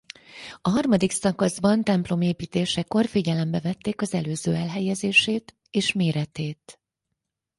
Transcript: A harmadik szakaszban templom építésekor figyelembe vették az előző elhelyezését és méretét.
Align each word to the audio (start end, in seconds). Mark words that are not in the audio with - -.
A 0.61 0.69
harmadik 0.69 1.11
szakaszban 1.11 1.83
templom 1.83 2.21
építésekor 2.21 3.05
figyelembe 3.05 3.59
vették 3.59 4.01
az 4.01 4.13
előző 4.13 4.55
elhelyezését 4.55 5.55
és 5.71 5.93
méretét. 5.93 6.79